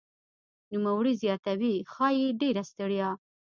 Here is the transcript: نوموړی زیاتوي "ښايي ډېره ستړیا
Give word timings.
نوموړی 0.73 1.13
زیاتوي 1.23 1.73
"ښايي 1.91 2.27
ډېره 2.41 2.63
ستړیا 2.71 3.09